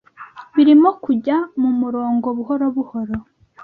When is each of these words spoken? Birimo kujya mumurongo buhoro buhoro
Birimo 0.55 0.89
kujya 1.03 1.37
mumurongo 1.59 2.27
buhoro 2.37 2.65
buhoro 2.75 3.17